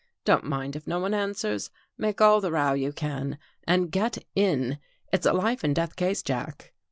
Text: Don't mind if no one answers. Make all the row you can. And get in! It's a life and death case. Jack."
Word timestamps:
Don't 0.25 0.43
mind 0.45 0.75
if 0.75 0.87
no 0.87 0.99
one 0.99 1.13
answers. 1.13 1.69
Make 1.95 2.21
all 2.21 2.41
the 2.41 2.51
row 2.51 2.73
you 2.73 2.91
can. 2.91 3.37
And 3.65 3.91
get 3.91 4.17
in! 4.33 4.79
It's 5.13 5.27
a 5.27 5.31
life 5.33 5.63
and 5.63 5.75
death 5.75 5.95
case. 5.95 6.23
Jack." 6.23 6.73